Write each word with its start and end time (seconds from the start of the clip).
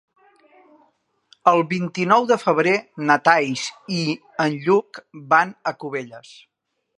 El 1.51 1.59
vint-i-nou 1.73 2.25
de 2.31 2.37
febrer 2.45 2.73
na 3.09 3.17
Thaís 3.29 3.67
i 3.99 4.01
en 4.47 4.57
Lluc 4.65 5.03
van 5.35 5.53
a 5.75 5.77
Cubelles. 5.85 6.35